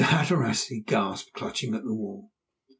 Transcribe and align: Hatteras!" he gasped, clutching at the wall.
Hatteras!" 0.03 0.65
he 0.65 0.79
gasped, 0.81 1.31
clutching 1.33 1.75
at 1.75 1.83
the 1.83 1.93
wall. 1.93 2.31